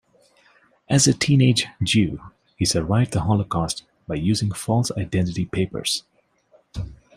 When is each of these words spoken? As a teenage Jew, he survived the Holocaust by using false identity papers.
As 0.89 1.05
a 1.05 1.13
teenage 1.13 1.67
Jew, 1.83 2.19
he 2.57 2.65
survived 2.65 3.11
the 3.13 3.19
Holocaust 3.21 3.83
by 4.07 4.15
using 4.15 4.51
false 4.51 4.89
identity 4.97 5.45
papers. 5.45 6.05